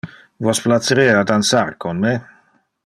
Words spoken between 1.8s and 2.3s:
me?